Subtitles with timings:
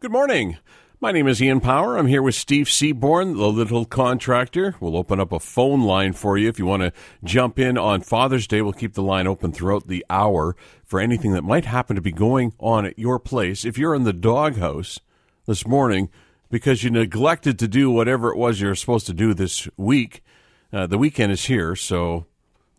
[0.00, 0.58] Good morning.
[1.00, 1.96] My name is Ian Power.
[1.96, 4.76] I'm here with Steve Seaborn, the little contractor.
[4.78, 6.92] We'll open up a phone line for you if you want to
[7.24, 8.62] jump in on Father's Day.
[8.62, 12.12] We'll keep the line open throughout the hour for anything that might happen to be
[12.12, 13.64] going on at your place.
[13.64, 15.00] If you're in the doghouse
[15.46, 16.10] this morning
[16.48, 20.22] because you neglected to do whatever it was you were supposed to do this week,
[20.72, 22.24] uh, the weekend is here, so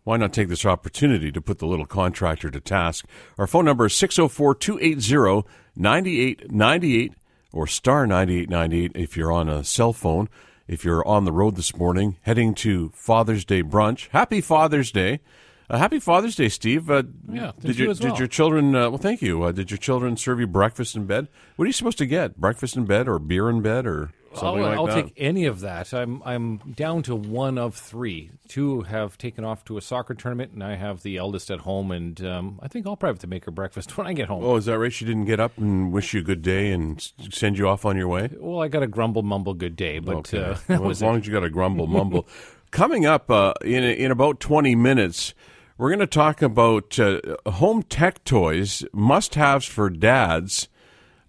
[0.04, 3.06] why not take this opportunity to put the little contractor to task?
[3.38, 7.14] Our phone number is 604 280 9898
[7.52, 10.28] or star 9898 if you're on a cell phone.
[10.68, 15.20] If you're on the road this morning heading to Father's Day brunch, happy Father's Day.
[15.68, 16.90] Uh, happy Father's Day, Steve.
[16.90, 18.10] Uh, Yeah, did you your as well.
[18.10, 18.74] did your children?
[18.74, 19.42] Uh, well, thank you.
[19.42, 21.28] Uh, did your children serve you breakfast in bed?
[21.56, 22.36] What are you supposed to get?
[22.36, 24.94] Breakfast in bed or beer in bed or something I'll, like I'll that?
[25.06, 25.92] take any of that.
[25.92, 28.30] I'm I'm down to one of three.
[28.48, 31.90] Two have taken off to a soccer tournament, and I have the eldest at home.
[31.90, 34.44] And um, I think I'll probably have to make her breakfast when I get home.
[34.44, 34.92] Oh, is that right?
[34.92, 37.96] She didn't get up and wish you a good day and send you off on
[37.96, 38.30] your way.
[38.38, 40.42] Well, I got a grumble mumble good day, but Okay.
[40.42, 41.20] uh, well, as long it.
[41.20, 42.26] as you got a grumble mumble.
[42.70, 45.34] Coming up uh, in in about twenty minutes,
[45.76, 50.68] we're going to talk about uh, home tech toys, must-haves for dads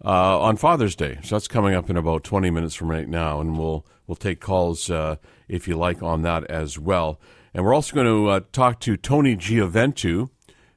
[0.04, 1.20] uh, on Father's Day.
[1.24, 4.40] So that's coming up in about twenty minutes from right now, and we'll we'll take
[4.40, 5.16] calls uh,
[5.48, 7.20] if you like on that as well.
[7.54, 10.30] And we're also going to uh, talk to Tony Gioventu,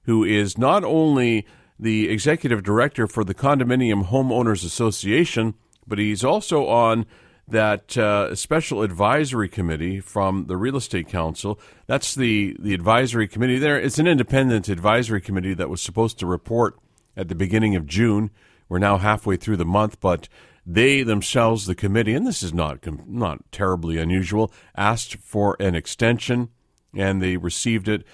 [0.03, 1.47] who is not only
[1.79, 5.55] the executive director for the Condominium Homeowners Association,
[5.87, 7.07] but he's also on
[7.47, 11.61] that uh, special advisory committee from the Real Estate Council.
[11.87, 13.79] That's the, the advisory committee there.
[13.79, 16.79] It's an independent advisory committee that was supposed to report
[17.17, 18.31] at the beginning of June.
[18.69, 20.29] We're now halfway through the month, but
[20.67, 26.49] they themselves, the committee, and this is not not terribly unusual, asked for an extension,
[26.97, 28.05] and they received it.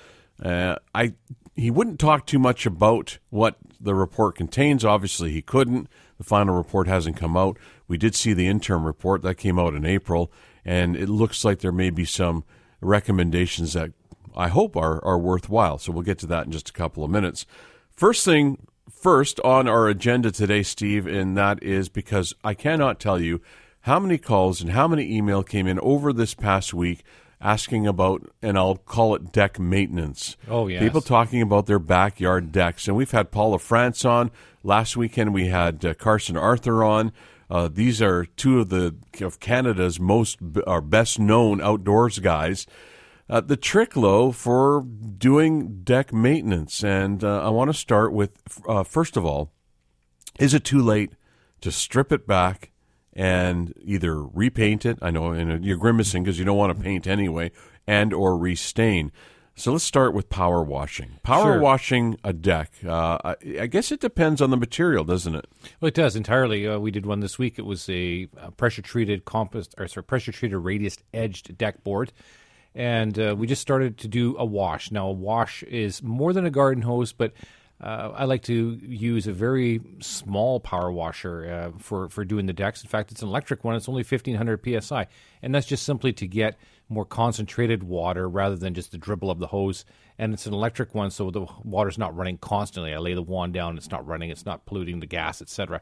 [0.42, 1.14] Uh, I
[1.54, 4.84] he wouldn't talk too much about what the report contains.
[4.84, 5.88] Obviously, he couldn't.
[6.18, 7.56] The final report hasn't come out.
[7.86, 10.32] We did see the interim report that came out in April,
[10.64, 12.44] and it looks like there may be some
[12.80, 13.92] recommendations that
[14.36, 15.78] I hope are are worthwhile.
[15.78, 17.46] So we'll get to that in just a couple of minutes.
[17.90, 18.66] First thing
[19.00, 23.40] first on our agenda today, Steve, and that is because I cannot tell you
[23.82, 27.02] how many calls and how many email came in over this past week
[27.40, 30.36] asking about, and I'll call it deck maintenance.
[30.46, 30.82] Oh, yes.
[30.82, 32.86] People talking about their backyard decks.
[32.86, 34.30] And we've had Paul Lafrance on.
[34.62, 37.12] Last weekend we had uh, Carson Arthur on.
[37.48, 42.66] Uh, these are two of the of Canada's most are best known outdoors guys.
[43.30, 48.32] Uh, the trick, though, for doing deck maintenance, and uh, I want to start with
[48.68, 49.52] uh, first of all,
[50.40, 51.12] is it too late
[51.60, 52.72] to strip it back
[53.12, 54.98] and either repaint it?
[55.00, 57.52] I know and you're grimacing because you don't want to paint anyway,
[57.86, 59.12] and or restain.
[59.54, 61.18] So let's start with power washing.
[61.22, 61.60] Power Sure.
[61.60, 62.72] washing a deck.
[62.84, 65.44] Uh, I, I guess it depends on the material, doesn't it?
[65.80, 66.66] Well, it does entirely.
[66.66, 67.58] Uh, we did one this week.
[67.58, 72.12] It was a, uh pressure treated compost or sorry, pressure treated radius edged deck board,
[72.74, 74.90] and uh, we just started to do a wash.
[74.90, 77.32] Now, a wash is more than a garden hose, but
[77.80, 82.52] uh, I like to use a very small power washer uh, for for doing the
[82.52, 82.82] decks.
[82.82, 83.74] In fact, it's an electric one.
[83.74, 85.06] It's only fifteen hundred psi,
[85.42, 86.58] and that's just simply to get
[86.90, 89.86] more concentrated water rather than just the dribble of the hose.
[90.18, 92.92] And it's an electric one, so the water's not running constantly.
[92.92, 95.80] I lay the wand down, it's not running, it's not polluting the gas, etc.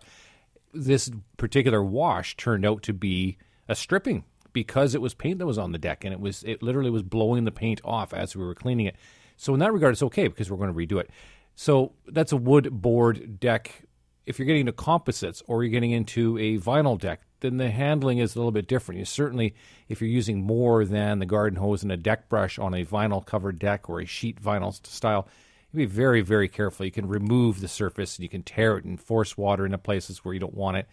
[0.73, 3.39] This particular wash turned out to be
[3.69, 4.23] a stripping
[4.53, 7.03] because it was paint that was on the deck, and it was it literally was
[7.03, 8.97] blowing the paint off as we were cleaning it.
[9.37, 11.11] So in that regard, it's okay because we're going to redo it.
[11.55, 13.85] So that's a wood board deck.
[14.27, 18.19] If you're getting into composites or you're getting into a vinyl deck, then the handling
[18.19, 18.99] is a little bit different.
[18.99, 19.55] You certainly,
[19.89, 23.25] if you're using more than the garden hose and a deck brush on a vinyl
[23.25, 25.29] covered deck or a sheet vinyl style,
[25.73, 26.87] you be very, very careful.
[26.87, 30.25] You can remove the surface and you can tear it and force water into places
[30.25, 30.89] where you don't want it.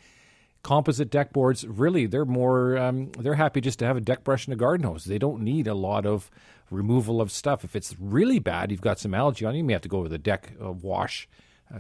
[0.66, 4.48] Composite deck boards, really, they're more, um, they're happy just to have a deck brush
[4.48, 5.04] and a garden hose.
[5.04, 6.32] They don't need a lot of
[6.72, 7.64] removal of stuff.
[7.64, 10.12] If it's really bad, you've got some algae on you, may have to go with
[10.12, 11.30] a deck uh, wash,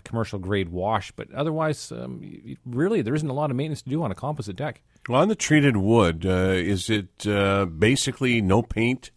[0.03, 1.12] commercial grade wash.
[1.13, 2.22] But otherwise, um,
[2.63, 4.83] really, there isn't a lot of maintenance to do on a composite deck.
[5.10, 9.10] Well, on the treated wood, uh, is it uh, basically no paint?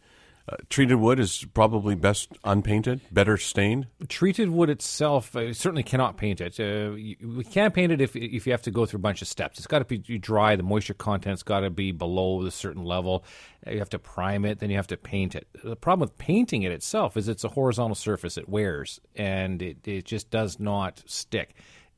[0.49, 3.87] Uh, treated wood is probably best unpainted, better stained.
[4.09, 6.59] treated wood itself uh, certainly cannot paint it.
[6.59, 9.21] Uh, you, we can't paint it if if you have to go through a bunch
[9.21, 9.59] of steps.
[9.59, 10.57] It's got to be dry.
[10.57, 13.25] The moisture content's got to be below a certain level.
[13.67, 15.49] Uh, You have to prime it, then you have to paint it.
[15.63, 18.39] The problem with painting it itself is it's a horizontal surface.
[18.39, 21.55] It wears and it it just does not stick.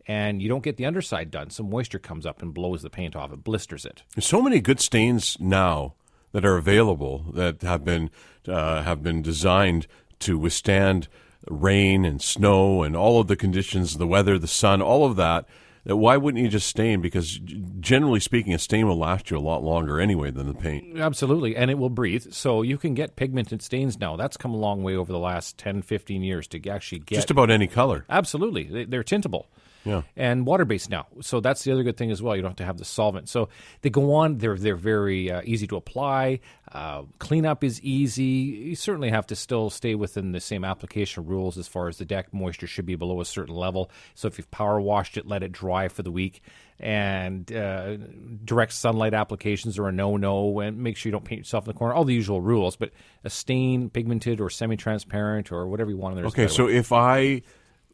[0.08, 1.50] And you don't get the underside done.
[1.50, 3.32] Some moisture comes up and blows the paint off.
[3.32, 4.02] It blisters it.
[4.19, 5.94] So many good stains now
[6.32, 8.11] that are available that have been
[8.49, 9.87] uh, have been designed
[10.21, 11.09] to withstand
[11.47, 15.47] rain and snow and all of the conditions, the weather, the sun, all of that.
[15.88, 17.00] uh, why wouldn't you just stain?
[17.00, 17.38] Because
[17.81, 20.99] generally speaking, a stain will last you a lot longer anyway than the paint.
[20.99, 22.33] Absolutely, and it will breathe.
[22.33, 24.17] So you can get pigmented stains now.
[24.17, 27.31] That's come a long way over the last 10, 15 years to actually get just
[27.31, 28.05] about any color.
[28.11, 29.47] Absolutely, they're tintable.
[29.85, 30.03] Yeah.
[30.17, 32.37] And water based now, so that's the other good thing as well.
[32.37, 33.29] You don't have to have the solvent.
[33.29, 33.49] So
[33.82, 34.38] they go on.
[34.38, 36.41] They're they're very uh, easy to apply.
[36.71, 38.23] Uh, cleanup is easy.
[38.23, 42.05] You certainly have to still stay within the same application rules as far as the
[42.05, 43.91] deck moisture should be below a certain level.
[44.15, 46.43] So if you've power washed it, let it dry for the week.
[46.79, 47.97] And uh,
[48.44, 50.61] direct sunlight applications are a no no.
[50.61, 51.94] And make sure you don't paint yourself in the corner.
[51.94, 52.76] All the usual rules.
[52.76, 52.93] But
[53.25, 56.19] a stain, pigmented or semi transparent or whatever you want.
[56.19, 57.43] Okay, so if I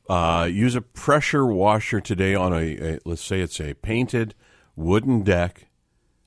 [0.08, 4.34] uh, use a pressure washer today on a, a, let's say it's a painted
[4.74, 5.66] wooden deck,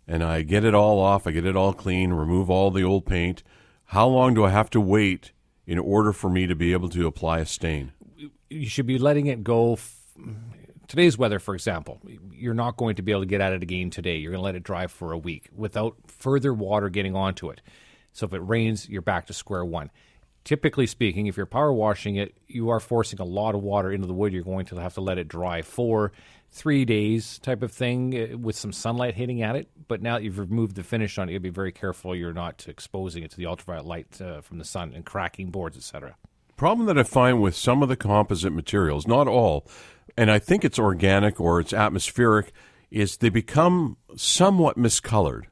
[0.08, 3.06] and I get it all off, I get it all clean, remove all the old
[3.06, 3.44] paint.
[3.86, 5.32] How long do I have to wait
[5.66, 7.92] in order for me to be able to apply a stain?
[8.50, 9.74] you should be letting it go.
[9.74, 9.96] F-
[10.88, 13.90] today's weather, for example, you're not going to be able to get at it again
[13.90, 14.18] today.
[14.18, 17.62] You're going to let it dry for a week without further water getting onto it.
[18.12, 19.92] So if it rains, you're back to square one.
[20.50, 24.08] Typically speaking, if you're power washing it, you are forcing a lot of water into
[24.08, 24.34] the wood.
[24.34, 26.12] You're going to have to let it dry for
[26.50, 29.70] three days, type of thing, uh, with some sunlight hitting at it.
[29.88, 32.66] But now that you've removed the finish on it, you'll be very careful you're not
[32.68, 36.16] exposing it to the ultraviolet light uh, from the sun and cracking boards, etc.
[36.58, 39.68] problem that I find with some of the composite materials, not all,
[40.18, 42.54] and I think it's organic or it's atmospheric,
[42.90, 45.44] is they become somewhat miscolored.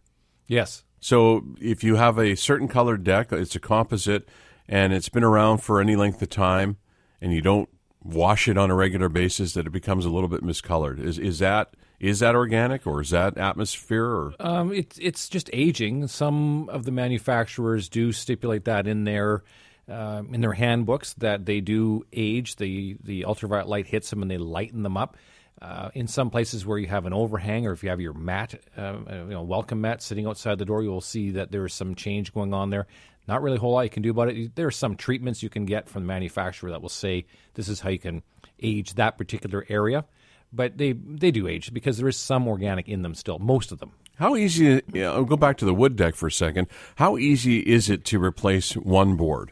[0.47, 0.85] Yes.
[0.99, 4.27] So if you have a certain colored deck, it's a composite,
[4.67, 6.77] and it's been around for any length of time,
[7.21, 7.69] and you don't
[8.03, 10.99] wash it on a regular basis, that it becomes a little bit miscolored.
[10.99, 14.05] Is is that is that organic or is that atmosphere?
[14.05, 16.07] Or Um, it's it's just aging.
[16.07, 19.43] Some of the manufacturers do stipulate that in their
[19.89, 22.57] uh, in their handbooks that they do age.
[22.57, 25.17] The the ultraviolet light hits them and they lighten them up.
[25.59, 28.53] Uh, in some places where you have an overhang, or if you have your mat,
[28.77, 31.65] uh, uh, you know, welcome mat sitting outside the door, you will see that there
[31.65, 32.85] is some change going on there.
[33.27, 34.55] Not really a whole lot you can do about it.
[34.55, 37.25] There are some treatments you can get from the manufacturer that will say
[37.55, 38.23] this is how you can
[38.61, 40.05] age that particular area,
[40.53, 43.39] but they they do age because there is some organic in them still.
[43.39, 43.91] Most of them.
[44.15, 44.81] how easy?
[44.93, 46.67] Yeah, I'll go back to the wood deck for a second.
[46.95, 49.51] How easy is it to replace one board?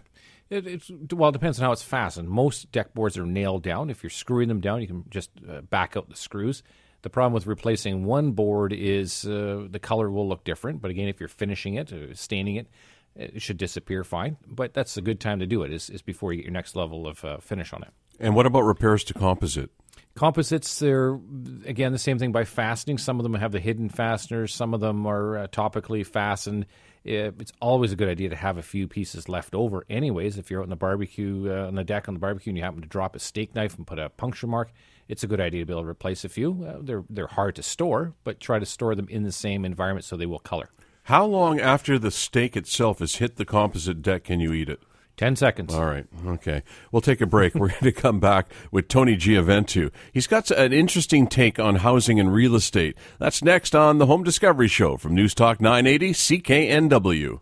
[0.49, 2.29] It, it's well, it depends on how it's fastened.
[2.29, 3.89] Most deck boards are nailed down.
[3.89, 6.63] If you're screwing them down, you can just uh, back out the screws.
[7.01, 10.81] The problem with replacing one board is uh, the color will look different.
[10.81, 12.67] But again, if you're finishing it, uh, staining it,
[13.15, 14.37] it should disappear fine.
[14.47, 15.71] But that's a good time to do it.
[15.71, 17.89] Is, is before you get your next level of uh, finish on it.
[18.19, 19.71] And what about repairs to composite?
[20.15, 21.19] Composites, they're
[21.65, 22.97] again the same thing by fastening.
[22.97, 24.53] Some of them have the hidden fasteners.
[24.53, 26.65] Some of them are uh, topically fastened.
[27.03, 30.39] It's always a good idea to have a few pieces left over, anyways.
[30.39, 32.63] If you're out on the barbecue, uh, on the deck on the barbecue, and you
[32.63, 34.71] happen to drop a steak knife and put a puncture mark,
[35.07, 36.65] it's a good idea to be able to replace a few.
[36.65, 40.05] Uh, they're they're hard to store, but try to store them in the same environment
[40.05, 40.69] so they will color.
[41.05, 44.81] How long after the steak itself has hit the composite deck can you eat it?
[45.17, 45.71] Ten seconds.
[45.71, 46.07] All right.
[46.25, 46.63] Okay.
[46.91, 47.53] We'll take a break.
[47.53, 49.91] We're going to come back with Tony Gioventu.
[50.11, 52.97] He's got an interesting take on housing and real estate.
[53.19, 57.39] That's next on the Home Discovery Show from News Talk 980 CKNW.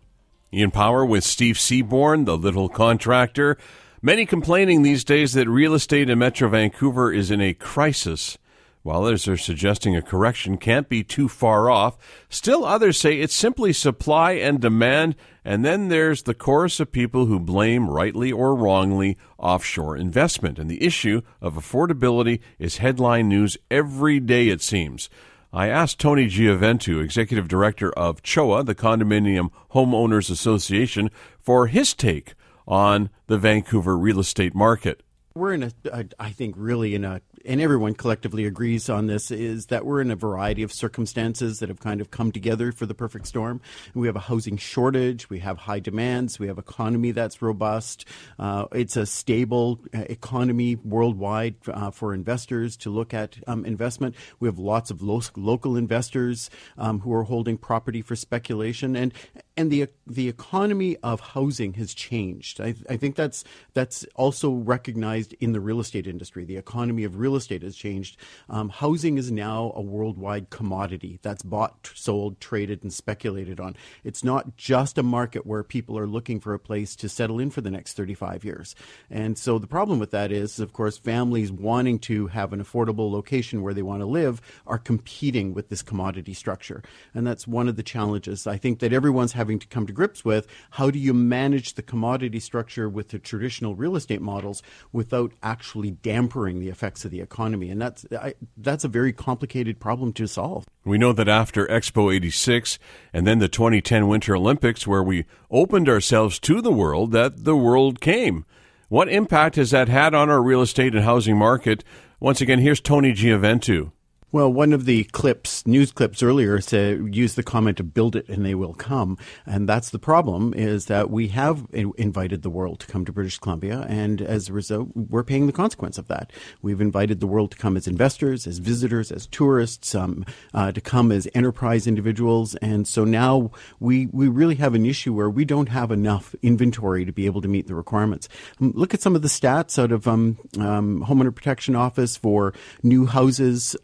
[0.52, 3.56] Ian Power with Steve Seaborn, the little contractor.
[4.02, 8.36] Many complaining these days that real estate in Metro Vancouver is in a crisis.
[8.84, 11.96] While others are suggesting a correction can't be too far off,
[12.28, 17.24] still others say it's simply supply and demand, and then there's the chorus of people
[17.24, 20.58] who blame, rightly or wrongly, offshore investment.
[20.58, 25.08] And the issue of affordability is headline news every day, it seems.
[25.50, 31.10] I asked Tony Gioventu, executive director of CHOA, the Condominium Homeowners Association,
[31.40, 32.34] for his take
[32.68, 35.02] on the Vancouver real estate market.
[35.34, 35.72] We're in a,
[36.20, 40.10] I think, really in a, and everyone collectively agrees on this, is that we're in
[40.10, 43.60] a variety of circumstances that have kind of come together for the perfect storm.
[43.94, 48.06] We have a housing shortage, we have high demands, we have an economy that's robust.
[48.38, 54.14] Uh, it's a stable uh, economy worldwide uh, for investors to look at um, investment.
[54.40, 59.12] We have lots of lo- local investors um, who are holding property for speculation, and
[59.56, 62.60] and the the economy of housing has changed.
[62.60, 66.44] I, I think that's that's also recognized in the real estate industry.
[66.44, 68.16] The economy of real estate has changed.
[68.48, 73.76] Um, housing is now a worldwide commodity that's bought, sold, traded, and speculated on.
[74.02, 77.50] It's not just a market where people are looking for a place to settle in
[77.50, 78.74] for the next 35 years.
[79.10, 83.10] And so the problem with that is, of course, families wanting to have an affordable
[83.10, 86.82] location where they want to live are competing with this commodity structure.
[87.14, 90.24] And that's one of the challenges I think that everyone's having to come to grips
[90.24, 90.46] with.
[90.72, 94.62] How do you manage the commodity structure with the traditional real estate models
[94.92, 99.80] without actually dampering the effects of the economy, and that's I, that's a very complicated
[99.80, 100.64] problem to solve.
[100.84, 102.78] We know that after Expo 86
[103.12, 107.56] and then the 2010 Winter Olympics, where we opened ourselves to the world, that the
[107.56, 108.44] world came.
[108.88, 111.82] What impact has that had on our real estate and housing market?
[112.20, 113.90] Once again, here's Tony Gioventu.
[114.34, 118.28] Well, one of the clips, news clips earlier, said use the comment to "build it
[118.28, 120.52] and they will come," and that's the problem.
[120.54, 124.52] Is that we have invited the world to come to British Columbia, and as a
[124.52, 126.32] result, we're paying the consequence of that.
[126.62, 130.80] We've invited the world to come as investors, as visitors, as tourists, um, uh, to
[130.80, 135.44] come as enterprise individuals, and so now we we really have an issue where we
[135.44, 138.28] don't have enough inventory to be able to meet the requirements.
[138.60, 142.52] Um, look at some of the stats out of um, um Homeowner Protection Office for
[142.82, 143.76] new houses.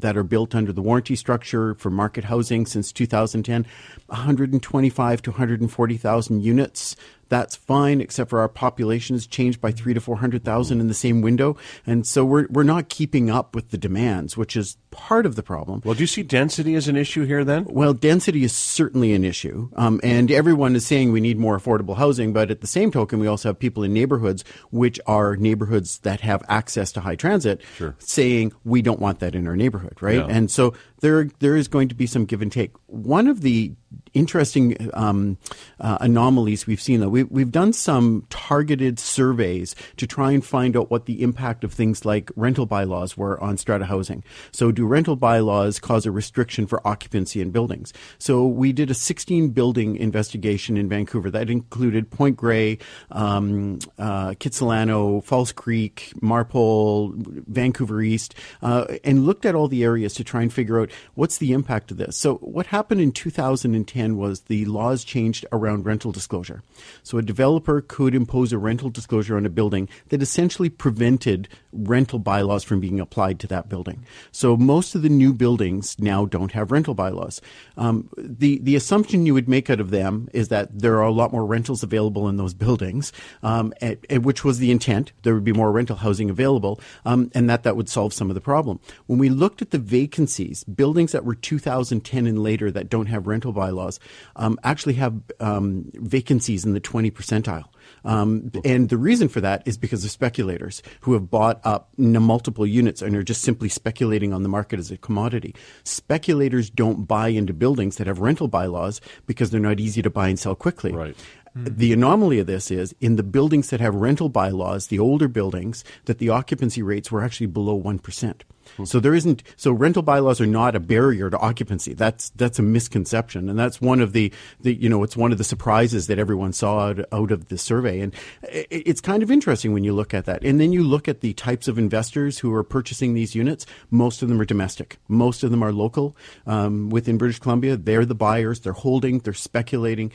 [0.00, 3.66] That are built under the warranty structure for market housing since 2010,
[4.06, 6.96] 125 to 140,000 units
[7.28, 11.20] that's fine, except for our population has changed by three to 400,000 in the same
[11.20, 11.56] window.
[11.86, 15.42] And so we're, we're not keeping up with the demands, which is part of the
[15.42, 15.82] problem.
[15.84, 17.66] Well, do you see density as an issue here then?
[17.68, 19.68] Well, density is certainly an issue.
[19.76, 22.32] Um, and everyone is saying we need more affordable housing.
[22.32, 26.20] But at the same token, we also have people in neighborhoods, which are neighborhoods that
[26.20, 27.94] have access to high transit, sure.
[27.98, 30.16] saying we don't want that in our neighborhood, right?
[30.16, 30.26] Yeah.
[30.28, 30.74] And so
[31.06, 32.72] there, there is going to be some give and take.
[32.88, 33.72] One of the
[34.14, 35.36] interesting um,
[35.78, 37.08] uh, anomalies we've seen, though.
[37.08, 41.72] We, we've done some targeted surveys to try and find out what the impact of
[41.72, 44.24] things like rental bylaws were on strata housing.
[44.52, 47.92] So, do rental bylaws cause a restriction for occupancy in buildings?
[48.18, 52.78] So, we did a 16 building investigation in Vancouver that included Point Grey,
[53.10, 57.12] um, uh, Kitsilano, False Creek, Marpole,
[57.46, 61.38] Vancouver East, uh, and looked at all the areas to try and figure out what's
[61.38, 62.16] the impact of this.
[62.16, 66.62] So, what happened in 2010 was the laws changed around rental disclosure.
[67.02, 72.18] So a developer could impose a rental disclosure on a building that essentially prevented rental
[72.18, 74.04] bylaws from being applied to that building.
[74.32, 77.40] So most of the new buildings now don't have rental bylaws.
[77.76, 81.12] Um, the the assumption you would make out of them is that there are a
[81.12, 83.12] lot more rentals available in those buildings,
[83.42, 85.12] um, at, at which was the intent.
[85.22, 88.34] There would be more rental housing available, um, and that that would solve some of
[88.34, 88.80] the problem.
[89.06, 93.26] When we looked at the vacancies, buildings that were 2010 and later that don't have
[93.26, 93.98] rental bylaws
[94.36, 97.64] um, actually have um, vacancies in the 20 percentile.
[98.04, 102.66] Um, and the reason for that is because of speculators who have bought up multiple
[102.66, 105.54] units and are just simply speculating on the market as a commodity.
[105.84, 110.28] Speculators don't buy into buildings that have rental bylaws because they're not easy to buy
[110.28, 110.92] and sell quickly.
[110.92, 111.16] Right.
[111.54, 115.84] The anomaly of this is in the buildings that have rental bylaws, the older buildings,
[116.04, 118.42] that the occupancy rates were actually below 1%.
[118.84, 121.94] So there isn't so rental bylaws are not a barrier to occupancy.
[121.94, 125.38] That's that's a misconception, and that's one of the, the you know it's one of
[125.38, 128.00] the surprises that everyone saw out, out of the survey.
[128.00, 131.08] And it, it's kind of interesting when you look at that, and then you look
[131.08, 133.66] at the types of investors who are purchasing these units.
[133.90, 134.98] Most of them are domestic.
[135.08, 137.76] Most of them are local um, within British Columbia.
[137.76, 138.60] They're the buyers.
[138.60, 139.20] They're holding.
[139.20, 140.12] They're speculating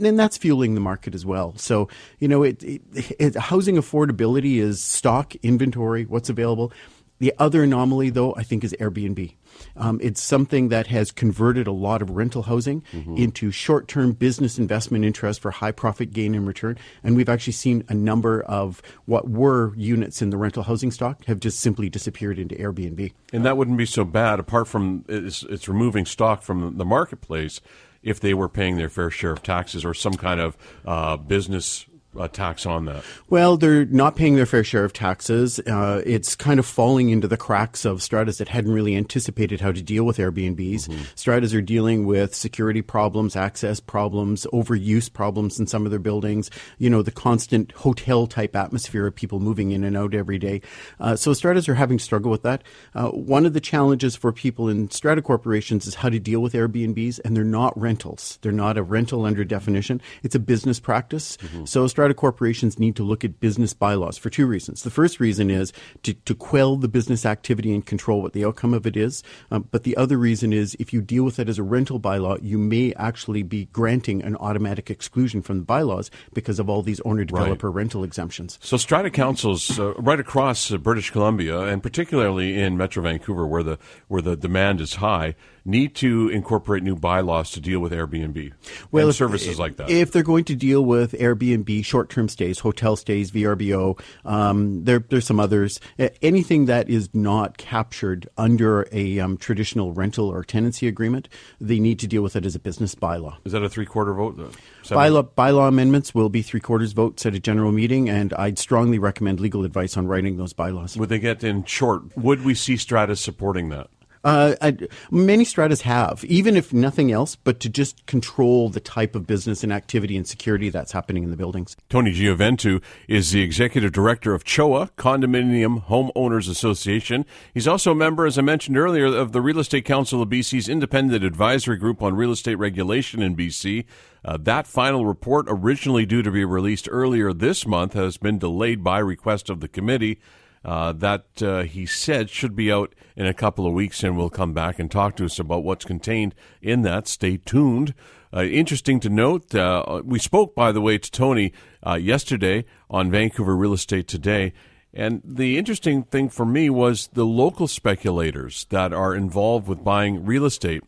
[0.00, 1.54] and that's fueling the market as well.
[1.56, 2.82] So, you know, it, it,
[3.18, 6.72] it, housing affordability is stock, inventory, what's available.
[7.18, 9.34] The other anomaly, though, I think is Airbnb.
[9.76, 13.16] Um, it's something that has converted a lot of rental housing mm-hmm.
[13.16, 16.78] into short term business investment interest for high profit gain and return.
[17.04, 21.24] And we've actually seen a number of what were units in the rental housing stock
[21.26, 23.12] have just simply disappeared into Airbnb.
[23.32, 27.60] And that wouldn't be so bad, apart from it's, it's removing stock from the marketplace
[28.02, 31.86] if they were paying their fair share of taxes or some kind of uh, business
[32.18, 33.04] a tax on that?
[33.28, 35.58] Well, they're not paying their fair share of taxes.
[35.60, 39.72] Uh, it's kind of falling into the cracks of stratas that hadn't really anticipated how
[39.72, 40.88] to deal with Airbnbs.
[40.88, 41.02] Mm-hmm.
[41.14, 46.50] Stratas are dealing with security problems, access problems, overuse problems in some of their buildings.
[46.78, 50.60] You know, the constant hotel type atmosphere of people moving in and out every day.
[51.00, 52.62] Uh, so stratas are having struggle with that.
[52.94, 56.52] Uh, one of the challenges for people in strata corporations is how to deal with
[56.52, 58.38] Airbnbs, and they're not rentals.
[58.42, 60.00] They're not a rental under definition.
[60.22, 61.36] It's a business practice.
[61.38, 61.64] Mm-hmm.
[61.64, 64.82] So strata corporations need to look at business bylaws for two reasons.
[64.82, 68.74] The first reason is to, to quell the business activity and control what the outcome
[68.74, 69.22] of it is.
[69.50, 72.38] Um, but the other reason is if you deal with it as a rental bylaw,
[72.42, 77.00] you may actually be granting an automatic exclusion from the bylaws because of all these
[77.00, 77.76] owner developer right.
[77.76, 78.58] rental exemptions.
[78.62, 83.62] So strata councils uh, right across uh, British Columbia and particularly in Metro Vancouver where
[83.62, 83.78] the
[84.08, 88.52] where the demand is high need to incorporate new bylaws to deal with Airbnb
[88.90, 89.90] well, if, services like that.
[89.90, 94.00] If they're going to deal with Airbnb short-term stays, hotel stays, VRBO.
[94.24, 95.80] Um, there, there's some others.
[96.20, 101.28] Anything that is not captured under a um, traditional rental or tenancy agreement,
[101.60, 103.36] they need to deal with it as a business bylaw.
[103.44, 104.36] Is that a three-quarter vote?
[104.84, 109.40] Bylaw, bylaw amendments will be three-quarters votes at a general meeting, and I'd strongly recommend
[109.40, 110.96] legal advice on writing those bylaws.
[110.96, 112.16] Would they get in short?
[112.16, 113.88] Would we see Stratas supporting that?
[114.24, 114.76] Uh, I,
[115.10, 119.64] many stratas have, even if nothing else, but to just control the type of business
[119.64, 121.76] and activity and security that's happening in the buildings.
[121.88, 127.26] Tony Gioventu is the executive director of CHOA, Condominium Homeowners Association.
[127.52, 130.68] He's also a member, as I mentioned earlier, of the Real Estate Council of BC's
[130.68, 133.84] independent advisory group on real estate regulation in BC.
[134.24, 138.84] Uh, that final report, originally due to be released earlier this month, has been delayed
[138.84, 140.20] by request of the committee.
[140.64, 144.30] Uh, that uh, he said should be out in a couple of weeks, and will
[144.30, 147.08] come back and talk to us about what's contained in that.
[147.08, 147.94] Stay tuned.
[148.34, 151.52] Uh, interesting to note, uh, we spoke, by the way, to Tony
[151.86, 154.52] uh, yesterday on Vancouver Real Estate Today.
[154.94, 160.24] And the interesting thing for me was the local speculators that are involved with buying
[160.24, 160.82] real estate.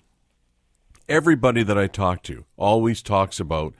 [1.08, 3.74] Everybody that I talk to always talks about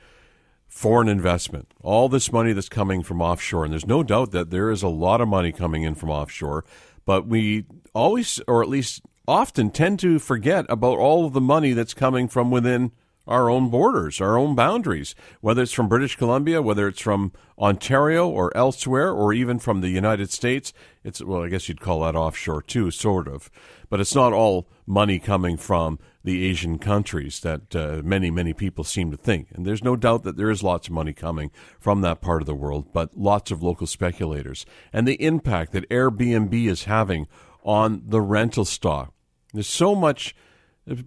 [0.74, 3.64] foreign investment, all this money that's coming from offshore.
[3.64, 6.64] And there's no doubt that there is a lot of money coming in from offshore,
[7.06, 7.64] but we
[7.94, 12.26] always, or at least often, tend to forget about all of the money that's coming
[12.26, 12.90] from within
[13.24, 18.28] our own borders, our own boundaries, whether it's from British Columbia, whether it's from Ontario
[18.28, 20.72] or elsewhere, or even from the United States.
[21.04, 23.48] It's, well, I guess you'd call that offshore too, sort of.
[23.88, 28.82] But it's not all money coming from the Asian countries that uh, many, many people
[28.82, 29.48] seem to think.
[29.52, 32.46] And there's no doubt that there is lots of money coming from that part of
[32.46, 34.64] the world, but lots of local speculators.
[34.92, 37.28] And the impact that Airbnb is having
[37.62, 39.12] on the rental stock.
[39.52, 40.34] There's so much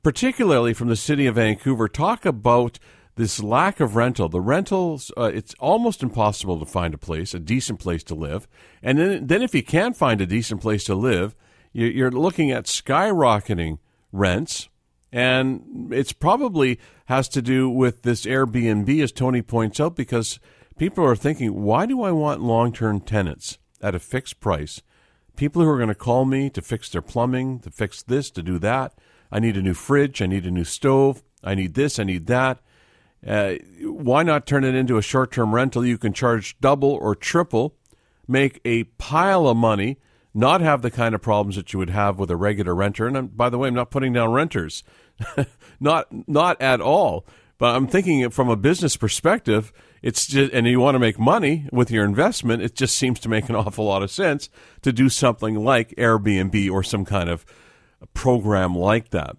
[0.02, 2.80] particularly from the city of Vancouver, talk about
[3.16, 4.30] this lack of rental.
[4.30, 8.48] The rentals, uh, it's almost impossible to find a place, a decent place to live.
[8.82, 11.36] And then, then if you can find a decent place to live,
[11.74, 13.80] you're looking at skyrocketing
[14.12, 14.70] rents.
[15.12, 20.40] And it's probably has to do with this Airbnb, as Tony points out, because
[20.78, 24.82] people are thinking, why do I want long term tenants at a fixed price?
[25.36, 28.44] People who are going to call me to fix their plumbing, to fix this, to
[28.44, 28.94] do that.
[29.32, 30.22] I need a new fridge.
[30.22, 31.24] I need a new stove.
[31.44, 32.00] I need this.
[32.00, 32.60] I need that.
[33.26, 35.86] Uh, why not turn it into a short term rental?
[35.86, 37.76] You can charge double or triple,
[38.28, 39.98] make a pile of money,
[40.38, 43.08] not have the kind of problems that you would have with a regular renter.
[43.08, 44.84] And I'm, by the way, I'm not putting down renters,
[45.80, 47.26] not not at all.
[47.58, 49.74] But I'm thinking from a business perspective,
[50.04, 52.62] it's just, and you want to make money with your investment.
[52.62, 54.52] It just seems to make an awful lot of sense
[54.84, 57.44] to do something like Airbnb or some kind of
[58.14, 59.38] program like that.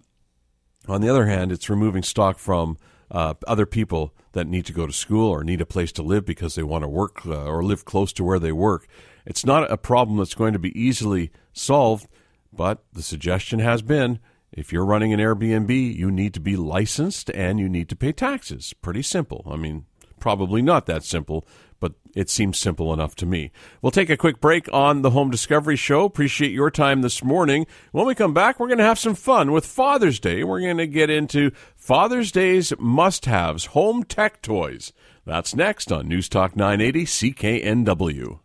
[0.89, 2.77] On the other hand, it's removing stock from
[3.11, 6.25] uh, other people that need to go to school or need a place to live
[6.25, 8.87] because they want to work uh, or live close to where they work.
[9.25, 12.07] It's not a problem that's going to be easily solved,
[12.53, 14.19] but the suggestion has been
[14.51, 18.11] if you're running an Airbnb, you need to be licensed and you need to pay
[18.11, 18.73] taxes.
[18.81, 19.45] Pretty simple.
[19.49, 19.85] I mean,
[20.19, 21.45] probably not that simple,
[21.79, 23.51] but it seems simple enough to me.
[23.81, 26.05] We'll take a quick break on the Home Discovery Show.
[26.05, 27.65] Appreciate your time this morning.
[27.91, 30.43] When we come back, we're going to have some fun with Father's Day.
[30.43, 34.91] We're going to get into Father's Day's must haves, home tech toys.
[35.25, 38.39] That's next on News Talk 980 CKNW.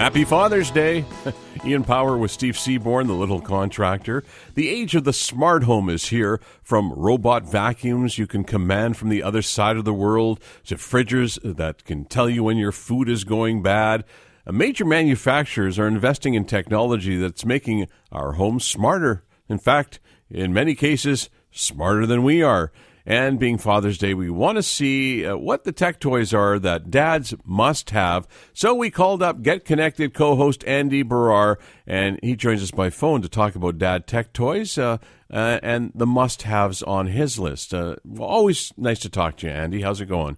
[0.00, 1.04] Happy Father's Day.
[1.62, 4.24] Ian Power with Steve Seaborn, the little contractor.
[4.54, 6.40] The age of the smart home is here.
[6.62, 11.38] From robot vacuums you can command from the other side of the world to fridges
[11.56, 14.04] that can tell you when your food is going bad.
[14.46, 19.22] Uh, major manufacturers are investing in technology that's making our homes smarter.
[19.50, 22.72] In fact, in many cases, smarter than we are.
[23.10, 26.92] And being Father's Day, we want to see uh, what the tech toys are that
[26.92, 28.28] dads must have.
[28.52, 31.56] So we called up Get Connected co host Andy Baryer,
[31.88, 35.90] and he joins us by phone to talk about dad tech toys uh, uh, and
[35.92, 37.74] the must haves on his list.
[37.74, 39.82] Uh, always nice to talk to you, Andy.
[39.82, 40.36] How's it going?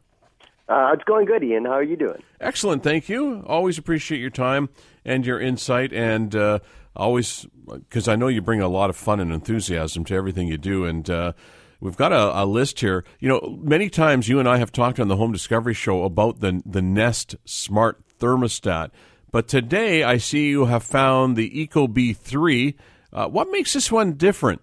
[0.66, 1.66] Uh, it's going good, Ian.
[1.66, 2.22] How are you doing?
[2.40, 3.44] Excellent, thank you.
[3.46, 4.70] Always appreciate your time
[5.04, 6.60] and your insight, and uh,
[6.96, 10.56] always because I know you bring a lot of fun and enthusiasm to everything you
[10.56, 11.34] do, and
[11.82, 13.04] We've got a, a, list here.
[13.18, 16.38] You know, many times you and I have talked on the Home Discovery Show about
[16.38, 18.90] the the Nest Smart Thermostat,
[19.32, 22.76] but today I see you have found the Ecobee three.
[23.12, 24.60] Uh, what makes this one different?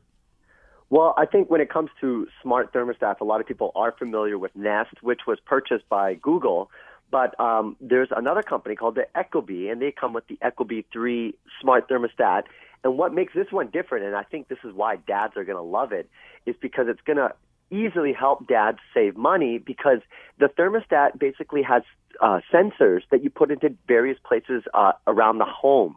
[0.90, 4.38] Well, I think when it comes to smart thermostats, a lot of people are familiar
[4.38, 6.72] with Nest, which was purchased by Google.
[7.12, 11.34] But um, there's another company called the Ecobee, and they come with the Ecobee 3
[11.62, 12.44] smart thermostat.
[12.84, 15.58] And what makes this one different, and I think this is why dads are going
[15.58, 16.10] to love it,
[16.46, 17.34] is because it's going to
[17.72, 20.00] easily help dads save money because
[20.40, 21.84] the thermostat basically has
[22.22, 25.96] uh, sensors that you put into various places uh, around the home.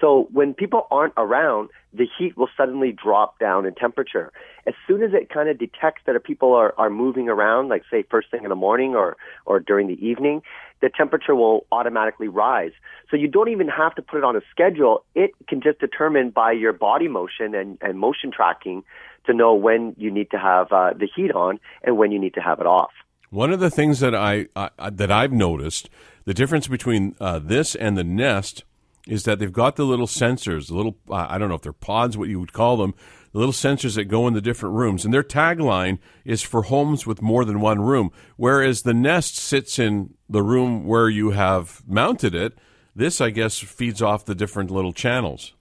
[0.00, 4.32] So when people aren't around, the heat will suddenly drop down in temperature.
[4.66, 8.04] As soon as it kind of detects that people are, are moving around, like say
[8.08, 10.42] first thing in the morning or, or during the evening,
[10.80, 12.70] the temperature will automatically rise.
[13.10, 15.04] So you don't even have to put it on a schedule.
[15.14, 18.84] It can just determine by your body motion and, and motion tracking
[19.26, 22.34] to know when you need to have uh, the heat on and when you need
[22.34, 22.90] to have it off.
[23.30, 25.90] One of the things that I, I that I've noticed
[26.24, 28.64] the difference between uh, this and the Nest
[29.08, 31.72] is that they've got the little sensors, the little uh, I don't know if they're
[31.72, 32.94] pods, what you would call them,
[33.32, 37.06] the little sensors that go in the different rooms, and their tagline is for homes
[37.06, 38.12] with more than one room.
[38.36, 42.58] Whereas the Nest sits in the room where you have mounted it.
[42.94, 45.54] This, I guess, feeds off the different little channels.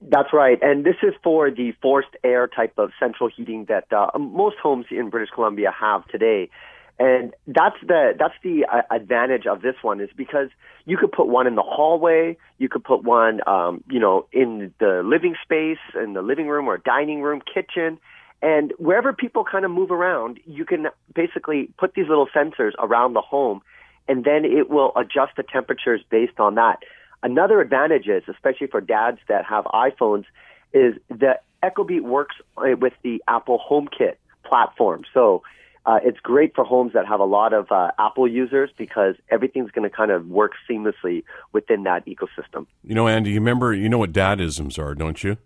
[0.00, 4.10] That's right, and this is for the forced air type of central heating that uh,
[4.18, 6.50] most homes in British Columbia have today.
[6.98, 10.48] And that's the that's the uh, advantage of this one is because
[10.84, 14.72] you could put one in the hallway, you could put one, um, you know, in
[14.78, 17.98] the living space, in the living room or dining room, kitchen,
[18.42, 23.14] and wherever people kind of move around, you can basically put these little sensors around
[23.14, 23.62] the home,
[24.06, 26.80] and then it will adjust the temperatures based on that.
[27.22, 30.26] Another advantage is, especially for dads that have iPhones,
[30.74, 35.04] is that Ecobee works uh, with the Apple HomeKit platform.
[35.14, 35.42] So
[35.86, 39.70] uh, it's great for homes that have a lot of uh, Apple users because everything's
[39.70, 42.66] going to kind of work seamlessly within that ecosystem.
[42.82, 45.36] You know, Andy, you remember, you know what dadisms are, don't you?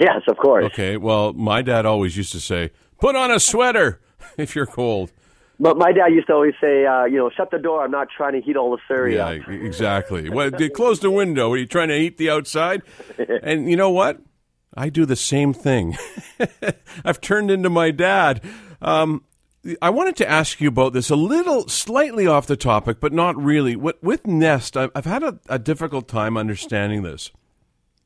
[0.00, 0.66] Yes, of course.
[0.66, 4.00] Okay, well, my dad always used to say, put on a sweater
[4.36, 5.12] if you're cold.
[5.58, 7.84] But my dad used to always say, uh, you know, shut the door.
[7.84, 9.48] I'm not trying to heat all the Surrey yeah, up.
[9.48, 10.28] exactly.
[10.28, 11.52] well, close the window.
[11.52, 12.82] Are you trying to heat the outside?
[13.42, 14.20] and you know what?
[14.74, 15.96] I do the same thing.
[17.04, 18.42] I've turned into my dad.
[18.80, 19.22] Um,
[19.80, 23.36] I wanted to ask you about this a little, slightly off the topic, but not
[23.36, 23.76] really.
[23.76, 27.30] With Nest, I've had a, a difficult time understanding this.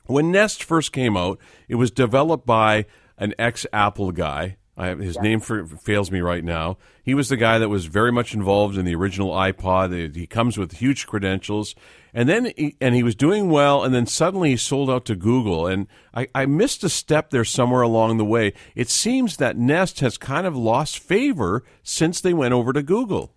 [0.04, 1.38] When Nest first came out,
[1.68, 2.84] it was developed by
[3.18, 5.22] an ex Apple guy I, his yeah.
[5.22, 6.76] name for, fails me right now.
[7.02, 10.14] He was the guy that was very much involved in the original iPod.
[10.14, 11.74] He comes with huge credentials,
[12.12, 15.16] and then he, and he was doing well, and then suddenly he sold out to
[15.16, 15.66] Google.
[15.66, 18.52] And I, I missed a step there somewhere along the way.
[18.74, 23.32] It seems that Nest has kind of lost favor since they went over to Google.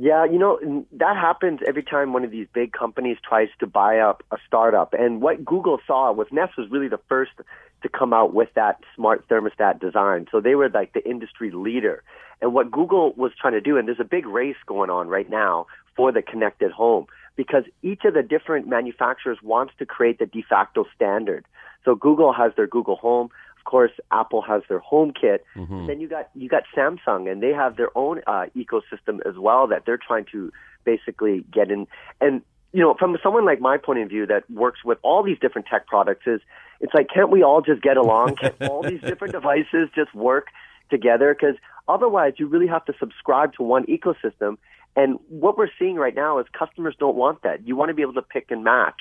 [0.00, 3.98] Yeah, you know, that happens every time one of these big companies tries to buy
[3.98, 4.94] up a startup.
[4.94, 7.32] And what Google saw was Nest was really the first
[7.82, 10.26] to come out with that smart thermostat design.
[10.30, 12.02] So they were like the industry leader.
[12.40, 15.28] And what Google was trying to do, and there's a big race going on right
[15.28, 20.26] now for the connected home because each of the different manufacturers wants to create the
[20.26, 21.44] de facto standard.
[21.84, 25.40] So Google has their Google Home Of course, Apple has their HomeKit.
[25.56, 25.86] Mm-hmm.
[25.86, 29.66] Then you got you got Samsung, and they have their own uh, ecosystem as well
[29.68, 30.52] that they're trying to
[30.84, 31.86] basically get in.
[32.20, 35.38] And you know, from someone like my point of view that works with all these
[35.38, 36.40] different tech products, is
[36.80, 38.36] it's like, can't we all just get along?
[38.36, 40.48] Can't all these different devices just work
[40.90, 41.34] together?
[41.34, 41.56] Because
[41.88, 44.58] otherwise, you really have to subscribe to one ecosystem.
[44.96, 47.66] And what we're seeing right now is customers don't want that.
[47.66, 49.00] You want to be able to pick and match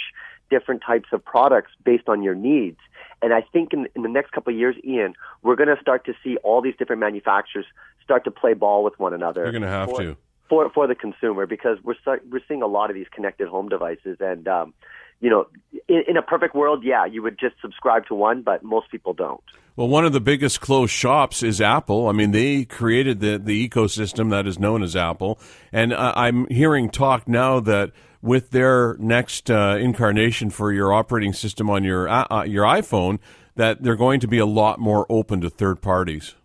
[0.49, 2.77] different types of products based on your needs.
[3.21, 6.05] And I think in, in the next couple of years, Ian, we're going to start
[6.05, 7.65] to see all these different manufacturers
[8.03, 9.43] start to play ball with one another.
[9.43, 12.61] You're going to have for, to for for the consumer because we're start, we're seeing
[12.61, 14.47] a lot of these connected home devices and.
[14.47, 14.73] Um,
[15.19, 15.47] you know,
[15.87, 19.13] in, in, a perfect world, yeah, you would just subscribe to one, but most people
[19.13, 19.41] don't.
[19.75, 22.07] Well, one of the biggest closed shops is Apple.
[22.07, 25.39] I mean, they created the, the ecosystem that is known as Apple.
[25.71, 31.33] And uh, I'm hearing talk now that with their next uh, incarnation for your operating
[31.33, 33.19] system on your uh, uh, your iPhone
[33.55, 36.35] that they're going to be a lot more open to third parties.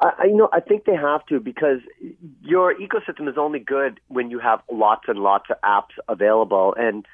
[0.00, 1.78] I, you know, I think they have to because
[2.42, 7.06] your ecosystem is only good when you have lots and lots of apps available, and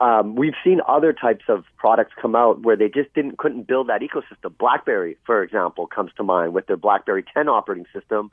[0.00, 3.88] um, we've seen other types of products come out where they just didn't couldn't build
[3.88, 4.56] that ecosystem.
[4.58, 8.30] BlackBerry, for example, comes to mind with their BlackBerry 10 operating system.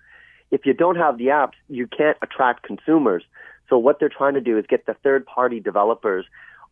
[0.49, 3.23] If you don't have the apps, you can't attract consumers.
[3.69, 6.25] So what they're trying to do is get the third party developers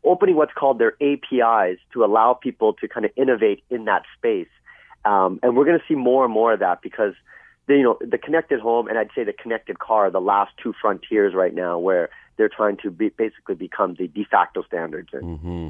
[0.03, 4.47] opening what's called their APIs to allow people to kind of innovate in that space.
[5.05, 7.13] Um, and we're going to see more and more of that because
[7.67, 10.51] the, you know the connected home and I'd say the connected car, are the last
[10.61, 15.09] two frontiers right now, where they're trying to be, basically become the de facto standards.
[15.11, 15.67] Mm-hmm.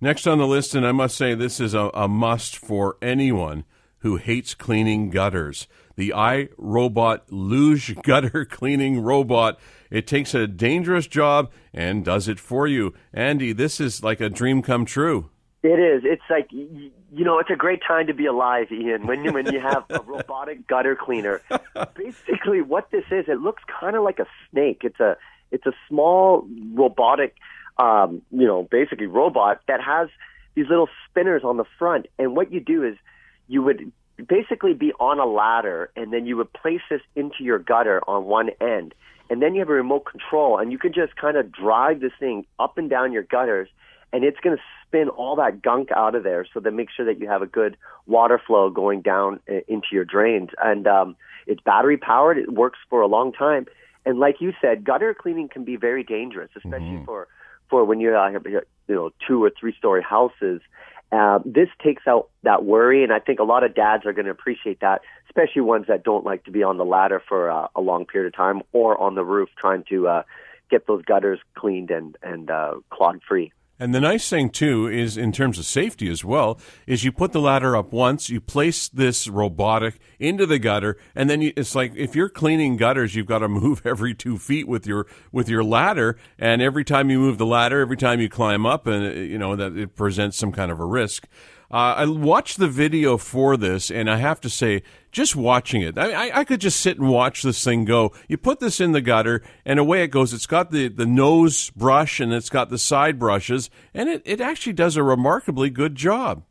[0.00, 3.64] Next on the list, and I must say this is a, a must for anyone
[3.98, 5.66] who hates cleaning gutters.
[5.96, 9.58] The iRobot Looj gutter cleaning robot.
[9.90, 12.94] It takes a dangerous job and does it for you.
[13.12, 15.30] Andy, this is like a dream come true.
[15.62, 16.02] It is.
[16.04, 19.06] It's like you know, it's a great time to be alive, Ian.
[19.08, 21.40] When you when you have a robotic gutter cleaner.
[21.96, 24.82] Basically, what this is, it looks kind of like a snake.
[24.84, 25.16] It's a
[25.50, 27.36] it's a small robotic,
[27.78, 30.08] um, you know, basically robot that has
[30.54, 32.06] these little spinners on the front.
[32.18, 32.96] And what you do is
[33.48, 33.92] you would
[34.28, 38.24] basically be on a ladder, and then you would place this into your gutter on
[38.24, 38.94] one end,
[39.28, 42.12] and then you have a remote control, and you can just kind of drive this
[42.18, 43.68] thing up and down your gutters
[44.12, 47.04] and it's going to spin all that gunk out of there so that make sure
[47.04, 50.50] that you have a good water flow going down uh, into your drains.
[50.62, 52.38] And um, it's battery powered.
[52.38, 53.66] It works for a long time.
[54.06, 57.04] And like you said, gutter cleaning can be very dangerous, especially mm-hmm.
[57.04, 57.28] for
[57.68, 60.62] for when you have you know two or three story houses.
[61.12, 64.24] Uh, this takes out that worry, and I think a lot of dads are going
[64.24, 67.68] to appreciate that, especially ones that don't like to be on the ladder for uh,
[67.76, 70.22] a long period of time or on the roof trying to uh,
[70.70, 73.52] get those gutters cleaned and and uh, clog free.
[73.78, 77.32] And the nice thing too is in terms of safety as well is you put
[77.32, 81.74] the ladder up once, you place this robotic into the gutter, and then you, it's
[81.74, 85.48] like if you're cleaning gutters, you've got to move every two feet with your with
[85.48, 89.28] your ladder, and every time you move the ladder, every time you climb up, and
[89.28, 91.26] you know that it presents some kind of a risk.
[91.70, 95.98] Uh, I watched the video for this, and I have to say, just watching it,
[95.98, 98.12] I, I, could just sit and watch this thing go.
[98.28, 100.32] You put this in the gutter, and away it goes.
[100.32, 104.40] It's got the, the nose brush and it's got the side brushes, and it, it
[104.40, 106.44] actually does a remarkably good job.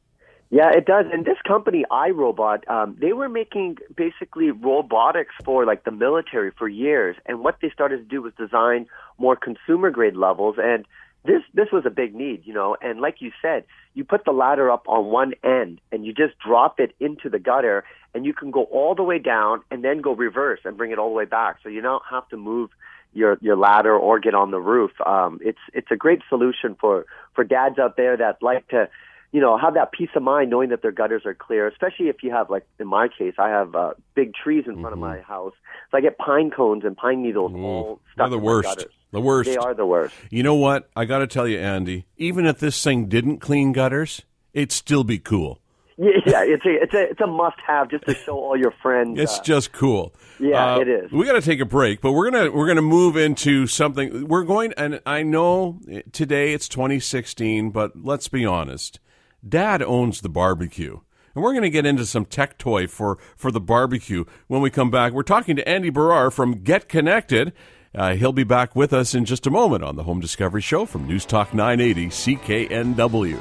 [0.51, 1.06] Yeah, it does.
[1.12, 6.67] And this company, iRobot, um, they were making basically robotics for like the military for
[6.67, 7.15] years.
[7.25, 10.56] And what they started to do was design more consumer grade levels.
[10.60, 10.86] And
[11.25, 12.75] this this was a big need, you know.
[12.81, 16.38] And like you said, you put the ladder up on one end and you just
[16.39, 17.83] drop it into the gutter,
[18.13, 20.99] and you can go all the way down and then go reverse and bring it
[20.99, 21.57] all the way back.
[21.63, 22.69] So you don't have to move
[23.13, 24.91] your your ladder or get on the roof.
[25.05, 28.89] Um, it's it's a great solution for for dads out there that like to
[29.31, 32.23] you know, have that peace of mind knowing that their gutters are clear, especially if
[32.23, 35.03] you have, like in my case, I have uh, big trees in front mm-hmm.
[35.03, 35.53] of my house.
[35.91, 38.85] So I get pine cones and pine needles Ooh, all stuck They're the worst.
[39.11, 39.49] The worst.
[39.49, 40.15] They are the worst.
[40.29, 40.89] You know what?
[40.95, 45.03] I got to tell you, Andy, even if this thing didn't clean gutters, it'd still
[45.03, 45.61] be cool.
[45.97, 48.73] Yeah, yeah, it's a it's a it's a must have just to show all your
[48.81, 49.17] friends.
[49.17, 50.13] It's uh, just cool.
[50.39, 51.11] Yeah, uh, it is.
[51.11, 54.27] We got to take a break, but we're gonna we're gonna move into something.
[54.27, 55.79] We're going, and I know
[56.11, 58.99] today it's 2016, but let's be honest.
[59.47, 60.99] Dad owns the barbecue.
[61.34, 64.69] And we're going to get into some tech toy for, for the barbecue when we
[64.69, 65.12] come back.
[65.12, 67.51] We're talking to Andy Baryer from Get Connected.
[67.93, 70.86] Uh, he'll be back with us in just a moment on the Home Discovery Show
[70.86, 73.39] from News Talk 980 CKNW.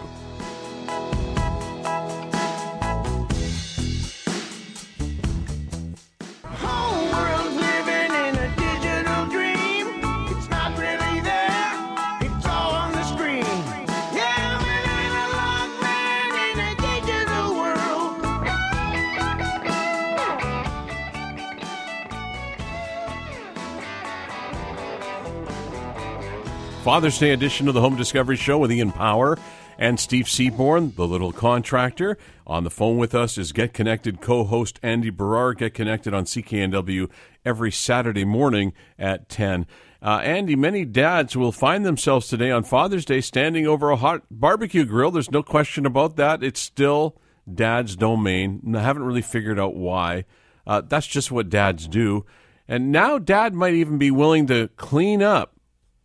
[26.85, 29.39] Father's Day edition of the Home Discovery Show with Ian Power
[29.79, 32.19] and Steve Seaborn, the little contractor.
[32.47, 35.57] On the phone with us is Get Connected co host Andy Baryer.
[35.57, 37.09] Get Connected on CKNW
[37.43, 39.67] every Saturday morning at 10.
[40.03, 44.25] Uh, Andy, many dads will find themselves today on Father's Day standing over a hot
[44.31, 45.11] barbecue grill.
[45.11, 46.43] There's no question about that.
[46.43, 47.17] It's still
[47.51, 48.75] dad's domain.
[48.77, 50.27] I haven't really figured out why.
[50.67, 52.27] Uh, that's just what dads do.
[52.69, 55.54] And now dad might even be willing to clean up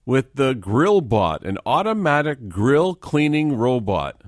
[0.09, 4.19] with the GrillBot, an automatic grill cleaning robot.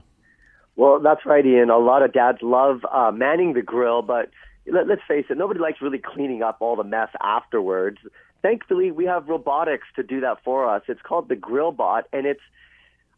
[0.75, 1.71] Well, that's right, Ian.
[1.71, 4.29] A lot of dads love uh, manning the grill, but
[4.67, 7.97] let, let's face it, nobody likes really cleaning up all the mess afterwards.
[8.43, 10.83] Thankfully, we have robotics to do that for us.
[10.87, 12.41] It's called the GrillBot, and it's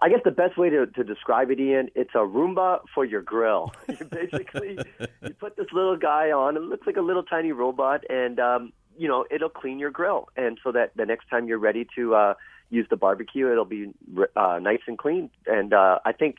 [0.01, 3.21] I guess the best way to, to describe it, Ian, it's a Roomba for your
[3.21, 3.73] grill.
[3.89, 4.77] you basically
[5.21, 6.55] you put this little guy on.
[6.55, 10.29] It looks like a little tiny robot, and um, you know it'll clean your grill,
[10.37, 12.33] and so that the next time you're ready to uh,
[12.73, 13.51] use the barbecue.
[13.51, 13.93] It'll be
[14.35, 15.29] uh, nice and clean.
[15.45, 16.37] And uh, I think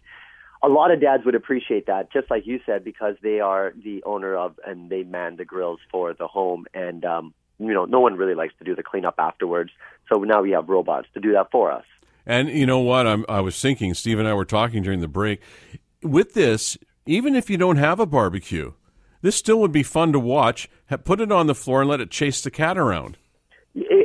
[0.63, 4.03] a lot of dads would appreciate that, just like you said, because they are the
[4.05, 6.67] owner of and they man the grills for the home.
[6.75, 9.71] And um, you know, no one really likes to do the cleanup afterwards.
[10.09, 11.85] So now we have robots to do that for us.
[12.27, 13.07] And you know what?
[13.07, 15.41] I'm, I was thinking, Steve and I were talking during the break.
[16.03, 18.73] With this, even if you don't have a barbecue,
[19.21, 20.69] this still would be fun to watch.
[21.05, 23.19] Put it on the floor and let it chase the cat around.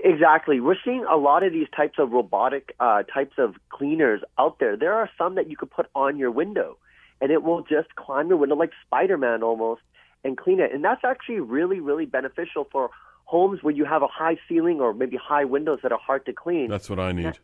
[0.10, 0.60] Exactly.
[0.60, 4.76] We're seeing a lot of these types of robotic uh, types of cleaners out there.
[4.76, 6.78] There are some that you could put on your window,
[7.22, 9.82] and it will just climb your window like Spider-Man almost,
[10.24, 10.74] and clean it.
[10.74, 12.90] And that's actually really, really beneficial for
[13.26, 16.34] homes where you have a high ceiling or maybe high windows that are hard to
[16.34, 16.68] clean.
[16.70, 17.38] That's what I need.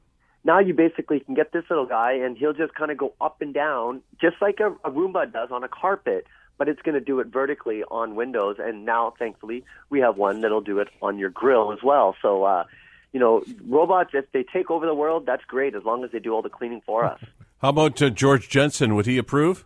[0.44, 3.42] Now you basically can get this little guy and he'll just kind of go up
[3.42, 6.26] and down just like a, a Roomba does on a carpet,
[6.58, 8.58] but it's going to do it vertically on windows.
[8.60, 12.16] And now, thankfully, we have one that'll do it on your grill as well.
[12.22, 12.66] So, uh,
[13.12, 16.20] you know, robots, if they take over the world, that's great as long as they
[16.20, 17.20] do all the cleaning for us.
[17.62, 18.96] How about uh, George Jetson?
[18.96, 19.66] Would he approve?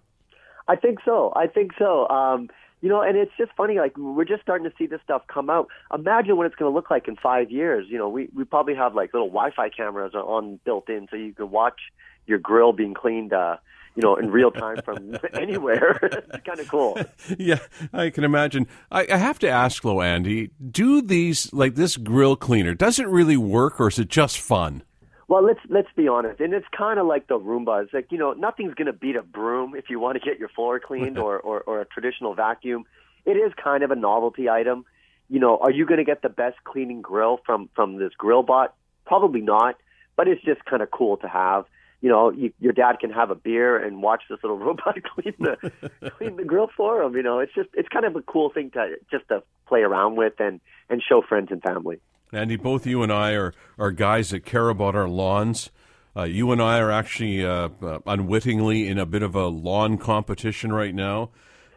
[0.67, 1.34] I think so.
[1.36, 2.08] I think so.
[2.10, 2.49] Um,
[2.82, 3.78] you know, and it's just funny.
[3.78, 5.67] Like we're just starting to see this stuff come out.
[5.93, 7.88] Imagine what it's going to look like in five years.
[7.89, 11.34] You know, we we probably have like little Wi-Fi cameras on built in, so you
[11.34, 11.80] can watch
[12.25, 13.34] your grill being cleaned.
[13.34, 13.58] Uh,
[13.99, 15.99] you know, in real time from anywhere.
[16.03, 16.97] it's kind of cool.
[17.38, 17.59] Yeah,
[17.91, 18.65] I can imagine.
[18.89, 22.73] I, I have to ask, though, Andy, do these like this grill cleaner?
[22.73, 24.83] Does it really work, or is it just fun?
[25.27, 27.83] Well, let's let's be honest, and it's kind of like the Roomba.
[27.83, 30.39] It's like you know, nothing's going to beat a broom if you want to get
[30.39, 32.85] your floor cleaned or, or or a traditional vacuum.
[33.25, 34.85] It is kind of a novelty item.
[35.27, 38.43] You know, are you going to get the best cleaning grill from from this grill
[38.43, 38.75] bot?
[39.05, 39.75] Probably not,
[40.15, 41.65] but it's just kind of cool to have.
[42.01, 45.33] You know, you, your dad can have a beer and watch this little robot clean
[45.39, 45.71] the
[46.17, 47.15] clean the grill for him.
[47.15, 50.15] You know, it's just it's kind of a cool thing to just to play around
[50.15, 51.99] with and and show friends and family.
[52.31, 55.71] Andy, both you and I are, are guys that care about our lawns.
[56.15, 59.97] Uh, you and I are actually uh, uh, unwittingly in a bit of a lawn
[59.97, 61.31] competition right now.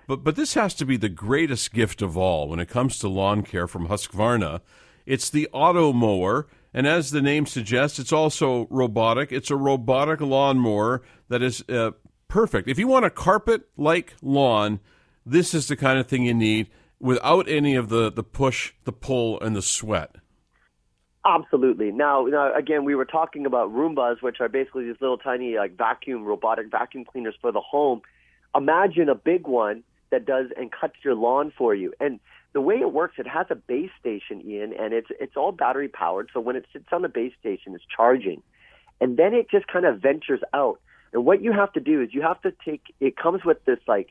[0.07, 3.09] But, but this has to be the greatest gift of all when it comes to
[3.09, 4.61] lawn care from Husqvarna.
[5.07, 9.33] It's the Automower, and as the name suggests, it's also robotic.
[9.33, 11.93] It's a robotic lawnmower that is uh,
[12.29, 12.69] perfect.
[12.69, 14.81] If you want a carpet like lawn,
[15.27, 18.93] this is the kind of thing you need without any of the, the push, the
[18.93, 20.17] pull, and the sweat.
[21.25, 21.93] Absolutely.
[21.93, 25.77] Now, now, again, we were talking about Roombas, which are basically these little tiny like
[25.77, 28.03] vacuum robotic vacuum cleaners for the home.
[28.57, 31.93] Imagine a big one that does and cuts your lawn for you.
[32.01, 32.19] And
[32.53, 35.89] the way it works, it has a base station, Ian, and it's it's all battery
[35.89, 36.31] powered.
[36.33, 38.43] So when it sits on the base station, it's charging,
[39.01, 40.81] and then it just kind of ventures out.
[41.13, 42.83] And what you have to do is you have to take.
[43.01, 44.11] It comes with this like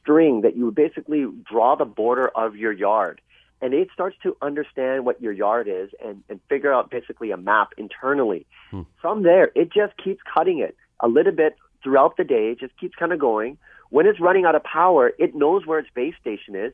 [0.00, 3.20] string that you basically draw the border of your yard
[3.64, 7.36] and it starts to understand what your yard is and, and figure out basically a
[7.36, 8.46] map internally.
[8.70, 8.82] Hmm.
[9.00, 12.76] From there, it just keeps cutting it a little bit throughout the day, it just
[12.78, 13.58] keeps kind of going.
[13.90, 16.72] When it's running out of power, it knows where its base station is,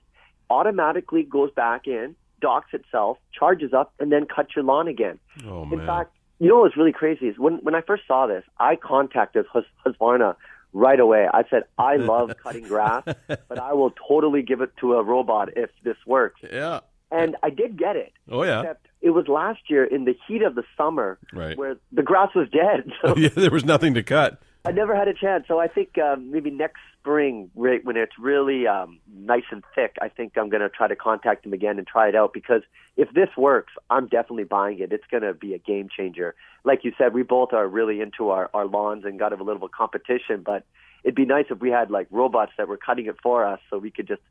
[0.51, 5.19] automatically goes back in, docks itself, charges up, and then cuts your lawn again.
[5.47, 8.45] Oh, in fact, you know what's really crazy is when, when I first saw this,
[8.59, 10.37] I contacted Hus- Husqvarna
[10.73, 11.29] right away.
[11.33, 15.51] I said, I love cutting grass, but I will totally give it to a robot
[15.57, 16.41] if this works.
[16.51, 16.81] Yeah.
[17.13, 18.13] And I did get it.
[18.31, 18.61] Oh yeah.
[18.61, 21.57] Except it was last year in the heat of the summer right.
[21.57, 22.91] where the grass was dead.
[23.03, 24.41] So yeah, there was nothing to cut.
[24.65, 25.47] I never had a chance.
[25.49, 29.97] So I think um, maybe next spring, right when it's really um, nice and thick,
[30.01, 32.63] I think I'm going to try to contact him again and try it out because
[32.97, 34.93] if this works, I'm definitely buying it.
[34.93, 36.35] It's going to be a game changer.
[36.65, 39.61] Like you said, we both are really into our, our lawns and got a little
[39.61, 40.65] bit of competition, but
[41.05, 43.79] it'd be nice if we had like robots that were cutting it for us so
[43.79, 44.23] we could just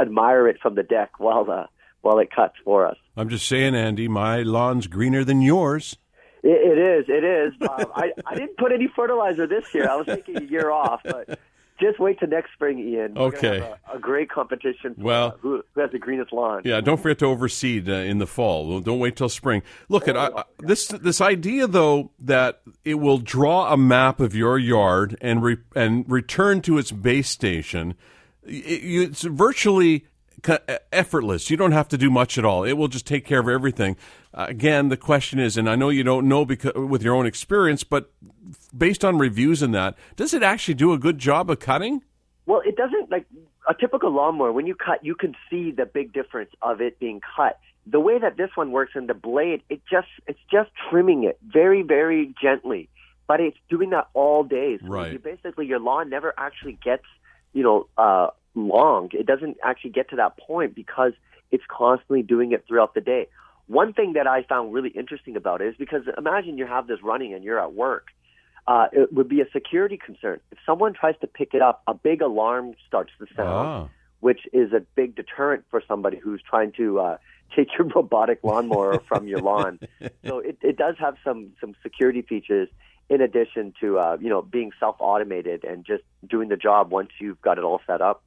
[0.00, 1.66] admire it from the deck while the
[2.02, 2.96] while it cuts for us.
[3.16, 5.96] I'm just saying, Andy, my lawn's greener than yours.
[6.42, 7.04] it, it is.
[7.08, 7.52] It is.
[7.68, 9.88] Um, I, I didn't put any fertilizer this year.
[9.90, 11.38] I was taking a year off, but
[11.78, 13.14] just wait till next spring, Ian.
[13.14, 13.58] We're okay.
[13.58, 14.94] A, a, great competition.
[14.94, 16.62] For, well, uh, who, who, has the greenest lawn?
[16.64, 16.80] Yeah.
[16.80, 18.80] Don't forget to overseed uh, in the fall.
[18.80, 19.62] Don't wait till spring.
[19.88, 20.88] Look at I, this.
[20.88, 26.04] This idea, though, that it will draw a map of your yard and re, and
[26.10, 27.94] return to its base station.
[28.44, 30.06] It, it's virtually
[30.92, 31.50] effortless.
[31.50, 32.64] You don't have to do much at all.
[32.64, 33.96] It will just take care of everything.
[34.34, 37.26] Uh, again, the question is, and I know you don't know because with your own
[37.26, 38.12] experience, but
[38.76, 42.02] based on reviews and that, does it actually do a good job of cutting?
[42.44, 43.10] Well, it doesn't.
[43.10, 43.26] Like
[43.68, 47.20] a typical lawnmower, when you cut, you can see the big difference of it being
[47.36, 47.58] cut.
[47.86, 51.38] The way that this one works in the blade, it just it's just trimming it
[51.46, 52.88] very, very gently,
[53.26, 54.78] but it's doing that all day.
[54.80, 55.12] So right.
[55.12, 57.04] You basically, your lawn never actually gets,
[57.52, 59.10] you know, uh, long.
[59.12, 61.12] It doesn't actually get to that point because
[61.50, 63.28] it's constantly doing it throughout the day.
[63.66, 67.02] One thing that I found really interesting about it is because imagine you have this
[67.02, 68.08] running and you're at work.
[68.66, 70.40] Uh, it would be a security concern.
[70.50, 73.88] If someone tries to pick it up, a big alarm starts to sound, ah.
[74.20, 77.18] which is a big deterrent for somebody who's trying to uh,
[77.56, 79.78] take your robotic lawnmower from your lawn.
[80.26, 82.68] So it, it does have some some security features
[83.08, 87.10] in addition to uh, you know being self automated and just doing the job once
[87.20, 88.24] you've got it all set up.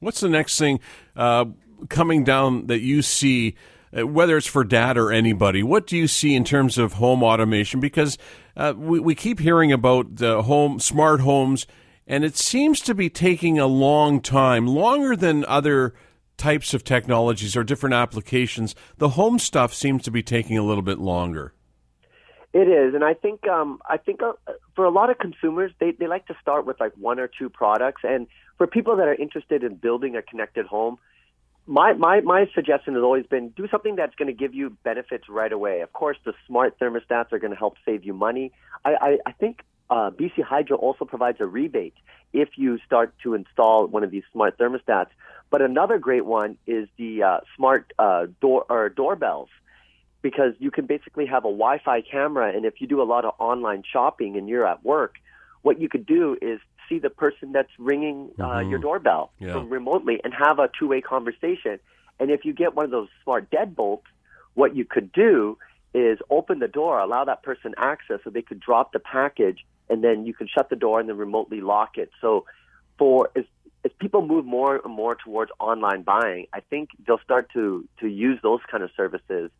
[0.00, 0.80] What's the next thing
[1.16, 1.46] uh,
[1.88, 3.54] coming down that you see?
[3.96, 7.22] Uh, whether it's for dad or anybody, what do you see in terms of home
[7.22, 7.80] automation?
[7.80, 8.18] Because
[8.54, 11.66] uh, we, we keep hearing about the home smart homes
[12.08, 15.94] and it seems to be taking a long time, longer than other
[16.38, 18.74] types of technologies or different applications.
[18.96, 21.52] The home stuff seems to be taking a little bit longer.
[22.54, 24.32] It is, and I think um, I think uh,
[24.74, 27.50] for a lot of consumers, they they like to start with like one or two
[27.50, 28.26] products, and
[28.56, 30.98] for people that are interested in building a connected home,
[31.66, 35.28] my my my suggestion has always been do something that's going to give you benefits
[35.28, 35.82] right away.
[35.82, 38.52] Of course, the smart thermostats are going to help save you money.
[38.82, 41.94] I I, I think uh, BC Hydro also provides a rebate
[42.32, 45.10] if you start to install one of these smart thermostats.
[45.50, 49.48] But another great one is the uh, smart uh, door or doorbells
[50.22, 53.34] because you can basically have a Wi-Fi camera, and if you do a lot of
[53.38, 55.14] online shopping and you're at work,
[55.62, 58.70] what you could do is see the person that's ringing uh, Mhm.
[58.70, 59.52] your doorbell Yeah.
[59.52, 61.78] from remotely and have a two-way conversation.
[62.18, 64.04] And if you get one of those smart deadbolts,
[64.54, 65.58] what you could do
[65.94, 70.02] is open the door, allow that person access, so they could drop the package, and
[70.02, 72.10] then you can shut the door and then remotely lock it.
[72.20, 72.44] So,
[72.98, 73.44] for as
[73.84, 78.08] as people move more and more towards online buying, I think they'll start to to
[78.08, 79.50] use those kind of services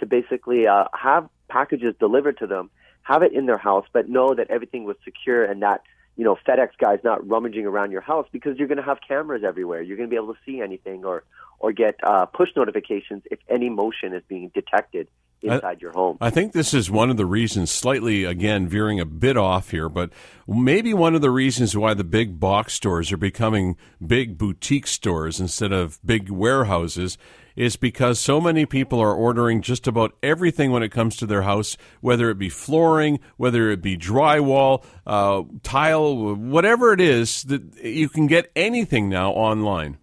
[0.00, 2.70] to basically uh, have packages delivered to them,
[3.02, 5.82] have it in their house, but know that everything was secure and that
[6.16, 9.42] you know FedEx guy's not rummaging around your house because you're going to have cameras
[9.44, 9.82] everywhere.
[9.82, 11.24] You're going to be able to see anything or
[11.58, 15.08] or get uh, push notifications if any motion is being detected
[15.42, 16.18] inside your home.
[16.20, 19.88] I think this is one of the reasons, slightly again veering a bit off here,
[19.88, 20.10] but
[20.46, 25.40] maybe one of the reasons why the big box stores are becoming big boutique stores
[25.40, 27.18] instead of big warehouses
[27.56, 31.42] is because so many people are ordering just about everything when it comes to their
[31.42, 37.62] house, whether it be flooring, whether it be drywall, uh, tile, whatever it is, that
[37.82, 39.98] you can get anything now online.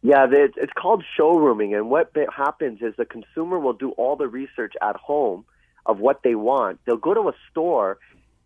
[0.00, 4.74] Yeah, it's called showrooming, and what happens is the consumer will do all the research
[4.80, 5.44] at home
[5.86, 6.78] of what they want.
[6.86, 7.98] They'll go to a store,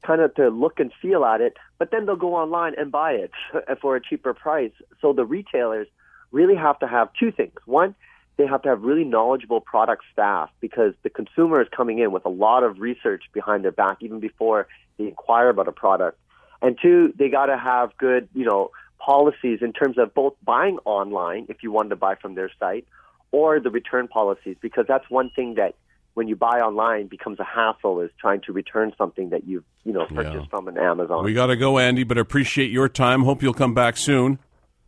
[0.03, 3.13] kind of to look and feel at it, but then they'll go online and buy
[3.13, 3.33] it
[3.81, 4.73] for a cheaper price.
[5.01, 5.89] So the retailers
[6.31, 7.53] really have to have two things.
[7.67, 7.95] One,
[8.37, 12.25] they have to have really knowledgeable product staff because the consumer is coming in with
[12.25, 14.67] a lot of research behind their back even before
[14.99, 16.19] they inquire about a product.
[16.61, 20.79] And two, they got to have good, you know, policies in terms of both buying
[20.85, 22.87] online if you wanted to buy from their site
[23.33, 25.75] or the return policies because that's one thing that
[26.15, 29.93] when you buy online becomes a hassle is trying to return something that you've, you
[29.93, 30.45] know, purchased Yeah.
[30.51, 31.25] from an Amazon.
[31.25, 33.23] We got to go, Andy, but appreciate your time.
[33.25, 34.39] Hope you'll come back soon.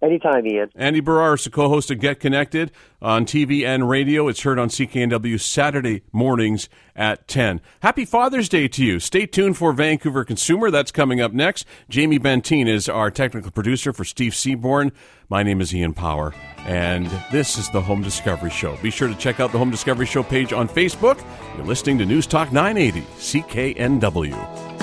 [0.05, 0.68] Anytime, Ian.
[0.74, 4.28] Andy Baryer is the co-host of Get Connected on TV and radio.
[4.28, 7.62] It's heard on CKNW Saturday mornings at 10.
[7.80, 9.00] Happy Father's Day to you.
[9.00, 10.70] Stay tuned for Vancouver Consumer.
[10.70, 11.64] That's coming up next.
[11.88, 14.92] Jamie Benteen is our technical producer for Steve Seaborn.
[15.30, 16.34] My name is Ian Power,
[16.66, 18.76] and this is the Home Discovery Show.
[18.82, 21.24] Be sure to check out the Home Discovery Show page on Facebook.
[21.57, 24.74] You're listening to News Talk 980 CKNW.